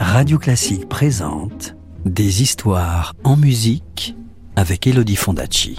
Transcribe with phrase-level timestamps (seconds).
[0.00, 4.16] Radio Classique présente Des histoires en musique
[4.56, 5.78] avec Elodie Fondacci.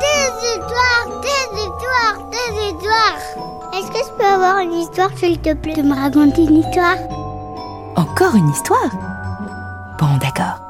[0.00, 3.18] Des histoires, des histoires, des histoires.
[3.74, 6.96] Est-ce que je peux avoir une histoire, s'il te plaît, de me raconter une histoire?
[7.96, 8.90] Encore une histoire?
[9.98, 10.60] Bon, d'accord.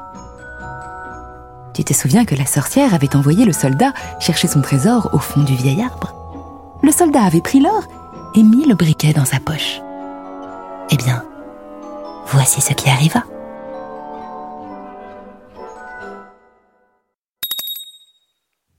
[1.73, 5.43] Tu te souviens que la sorcière avait envoyé le soldat chercher son trésor au fond
[5.43, 6.13] du vieil arbre?
[6.83, 7.83] Le soldat avait pris l'or
[8.35, 9.81] et mis le briquet dans sa poche.
[10.91, 11.23] Eh bien,
[12.31, 13.23] voici ce qui arriva.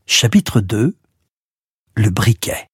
[0.07, 0.97] Chapitre 2
[1.97, 2.67] Le briquet.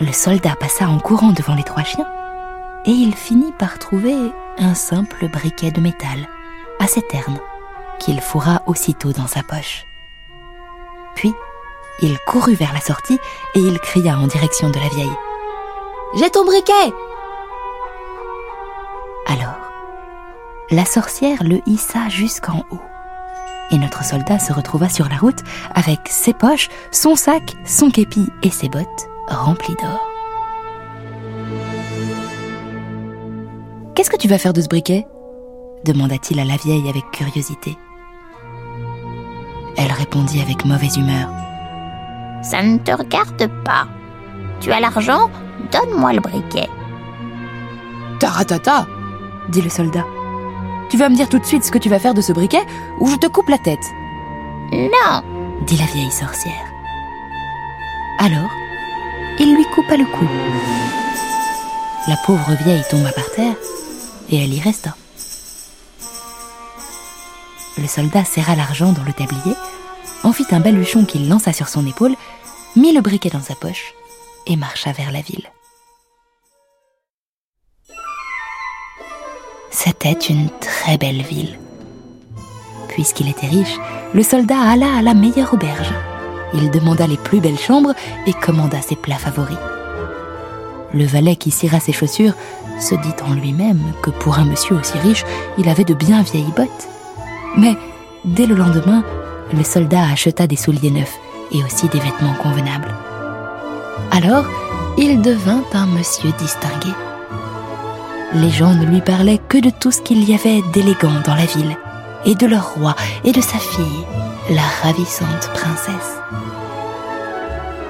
[0.00, 2.10] Le soldat passa en courant devant les trois chiens
[2.84, 4.14] et il finit par trouver
[4.58, 6.28] un simple briquet de métal,
[6.78, 7.38] assez terne,
[7.98, 9.84] qu'il fourra aussitôt dans sa poche.
[11.14, 11.32] Puis,
[12.02, 13.18] il courut vers la sortie
[13.54, 15.33] et il cria en direction de la vieille.
[16.16, 16.92] J'ai ton briquet
[19.26, 19.58] Alors,
[20.70, 22.80] la sorcière le hissa jusqu'en haut.
[23.72, 25.40] Et notre soldat se retrouva sur la route
[25.74, 30.08] avec ses poches, son sac, son képi et ses bottes remplies d'or.
[33.96, 35.06] Qu'est-ce que tu vas faire de ce briquet?
[35.84, 37.76] demanda-t-il à la vieille avec curiosité.
[39.76, 41.28] Elle répondit avec mauvaise humeur.
[42.42, 43.86] Ça ne te regarde pas.
[44.60, 45.28] Tu as l'argent
[45.70, 46.68] Donne-moi le briquet.
[48.20, 48.86] Taratata
[49.48, 50.04] dit le soldat.
[50.90, 52.64] Tu vas me dire tout de suite ce que tu vas faire de ce briquet
[53.00, 53.84] ou je te coupe la tête.
[54.72, 55.22] Non,
[55.66, 56.64] dit la vieille sorcière.
[58.18, 58.50] Alors,
[59.38, 60.26] il lui coupa le cou.
[62.08, 63.56] La pauvre vieille tomba par terre
[64.30, 64.94] et elle y resta.
[67.78, 69.56] Le soldat serra l'argent dans le tablier,
[70.22, 72.14] en fit un baluchon qu'il lança sur son épaule,
[72.76, 73.94] mit le briquet dans sa poche
[74.46, 75.50] et marcha vers la ville.
[79.70, 81.58] C'était une très belle ville.
[82.88, 83.76] Puisqu'il était riche,
[84.14, 85.92] le soldat alla à la meilleure auberge.
[86.54, 87.92] Il demanda les plus belles chambres
[88.26, 89.58] et commanda ses plats favoris.
[90.92, 92.34] Le valet qui cira ses chaussures
[92.78, 95.24] se dit en lui-même que pour un monsieur aussi riche,
[95.58, 96.88] il avait de bien vieilles bottes.
[97.56, 97.76] Mais
[98.24, 99.02] dès le lendemain,
[99.52, 101.18] le soldat acheta des souliers neufs
[101.50, 102.94] et aussi des vêtements convenables.
[104.16, 104.44] Alors,
[104.96, 106.94] il devint un monsieur distingué.
[108.32, 111.46] Les gens ne lui parlaient que de tout ce qu'il y avait d'élégant dans la
[111.46, 111.76] ville,
[112.24, 112.94] et de leur roi
[113.24, 114.06] et de sa fille,
[114.50, 116.16] la ravissante princesse.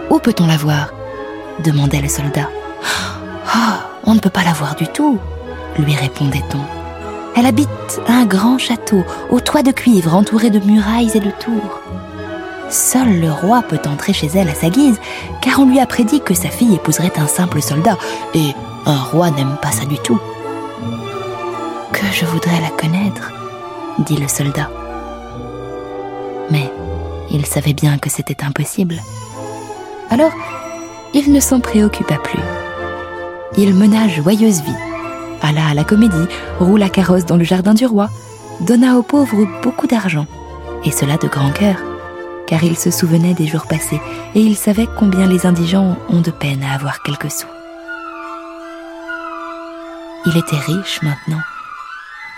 [0.08, 0.94] Où peut-on la voir?
[1.62, 2.48] demandait le soldat.
[3.54, 3.74] Oh,
[4.04, 5.18] on ne peut pas la voir du tout,
[5.78, 6.60] lui répondait-on.
[7.36, 11.80] Elle habite un grand château au toit de cuivre entouré de murailles et de tours.
[12.70, 14.98] Seul le roi peut entrer chez elle à sa guise,
[15.40, 17.98] car on lui a prédit que sa fille épouserait un simple soldat,
[18.34, 18.54] et
[18.86, 20.18] un roi n'aime pas ça du tout.
[21.92, 23.32] Que je voudrais la connaître,
[23.98, 24.70] dit le soldat.
[26.50, 26.70] Mais
[27.30, 28.96] il savait bien que c'était impossible.
[30.10, 30.32] Alors,
[31.14, 32.42] il ne s'en préoccupa plus.
[33.56, 34.72] Il mena joyeuse vie,
[35.42, 36.26] alla à la comédie,
[36.58, 38.08] roula carrosse dans le jardin du roi,
[38.60, 40.26] donna aux pauvres beaucoup d'argent,
[40.84, 41.76] et cela de grand cœur,
[42.46, 44.00] car il se souvenait des jours passés,
[44.34, 47.46] et il savait combien les indigents ont de peine à avoir quelques sous.
[50.26, 51.40] Il était riche maintenant,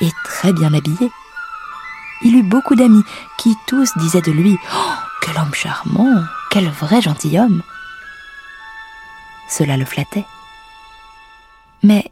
[0.01, 1.11] et très bien habillé.
[2.23, 3.05] Il eut beaucoup d'amis
[3.39, 7.63] qui tous disaient de lui Oh, quel homme charmant, quel vrai gentilhomme
[9.49, 10.25] Cela le flattait.
[11.83, 12.11] Mais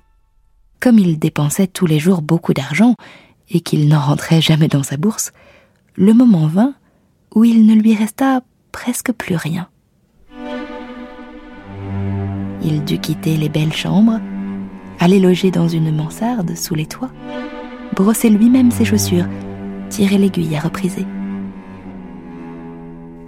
[0.80, 2.94] comme il dépensait tous les jours beaucoup d'argent
[3.50, 5.32] et qu'il n'en rentrait jamais dans sa bourse,
[5.96, 6.74] le moment vint
[7.34, 9.68] où il ne lui resta presque plus rien.
[12.62, 14.20] Il dut quitter les belles chambres,
[15.00, 17.10] aller loger dans une mansarde sous les toits,
[17.94, 19.28] brosser lui-même ses chaussures,
[19.90, 21.06] tirer l'aiguille à repriser.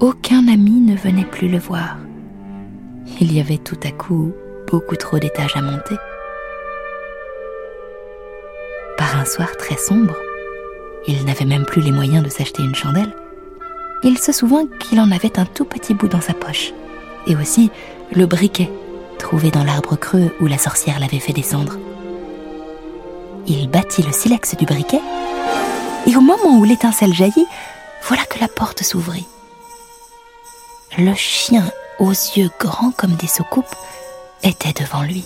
[0.00, 1.98] Aucun ami ne venait plus le voir.
[3.20, 4.32] Il y avait tout à coup
[4.70, 5.96] beaucoup trop d'étages à monter.
[8.98, 10.16] Par un soir très sombre,
[11.06, 13.14] il n'avait même plus les moyens de s'acheter une chandelle.
[14.02, 16.72] Il se souvint qu'il en avait un tout petit bout dans sa poche,
[17.26, 17.70] et aussi
[18.12, 18.70] le briquet
[19.18, 21.78] trouvé dans l'arbre creux où la sorcière l'avait fait descendre.
[23.46, 25.00] Il battit le silex du briquet,
[26.06, 27.46] et au moment où l'étincelle jaillit,
[28.06, 29.26] voilà que la porte s'ouvrit.
[30.98, 31.64] Le chien,
[31.98, 33.74] aux yeux grands comme des soucoupes,
[34.42, 35.24] était devant lui.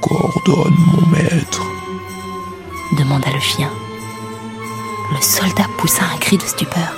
[0.00, 1.62] Qu'ordonne mon maître
[2.96, 3.70] demanda le chien.
[5.12, 6.94] Le soldat poussa un cri de stupeur.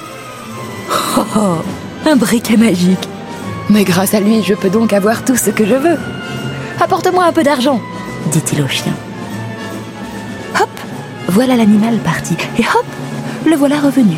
[1.17, 1.57] Oh, oh
[2.07, 3.09] un briquet magique
[3.69, 5.99] Mais grâce à lui, je peux donc avoir tout ce que je veux.
[6.81, 7.81] Apporte-moi un peu d'argent,
[8.33, 8.95] dit-il au chien.
[10.61, 10.71] Hop,
[11.29, 12.87] voilà l'animal parti, et hop,
[13.47, 14.17] le voilà revenu,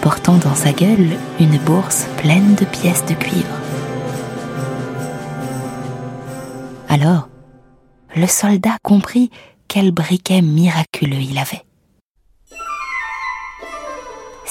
[0.00, 3.60] portant dans sa gueule une bourse pleine de pièces de cuivre.
[6.88, 7.28] Alors,
[8.14, 9.30] le soldat comprit
[9.66, 11.64] quel briquet miraculeux il avait.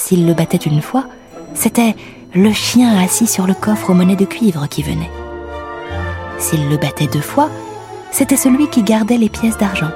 [0.06, 1.06] S'il le battait une fois,
[1.54, 1.96] c'était
[2.34, 5.10] le chien assis sur le coffre aux monnaies de cuivre qui venait.
[6.38, 7.48] S'il le battait deux fois,
[8.10, 9.88] c'était celui qui gardait les pièces d'argent.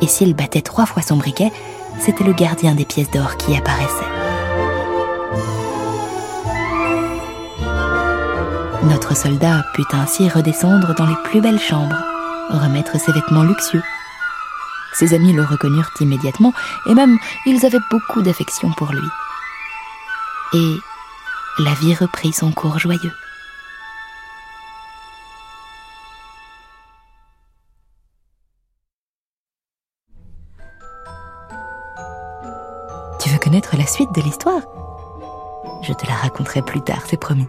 [0.00, 1.52] Et s'il battait trois fois son briquet,
[1.98, 4.08] c'était le gardien des pièces d'or qui apparaissait.
[8.84, 12.02] Notre soldat put ainsi redescendre dans les plus belles chambres,
[12.48, 13.82] remettre ses vêtements luxueux.
[14.92, 16.52] Ses amis le reconnurent immédiatement
[16.86, 19.08] et même ils avaient beaucoup d'affection pour lui.
[20.52, 20.76] Et
[21.58, 23.12] la vie reprit son cours joyeux.
[33.20, 34.62] Tu veux connaître la suite de l'histoire?
[35.82, 37.46] Je te la raconterai plus tard, c'est promis.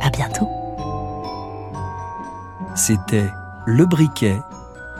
[0.00, 0.48] À bientôt.
[2.74, 3.30] C'était
[3.66, 4.38] Le Briquet,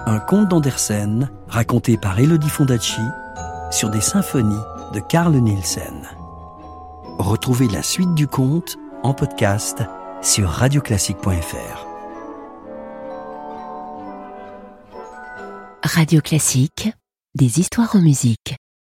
[0.07, 3.03] un conte d'Andersen raconté par Elodie Fondacci
[3.71, 4.63] sur des symphonies
[4.93, 6.09] de Carl Nielsen.
[7.19, 9.83] Retrouvez la suite du conte en podcast
[10.23, 11.87] sur radioclassique.fr.
[15.83, 16.93] Radio Classique,
[17.35, 18.60] des histoires en musique.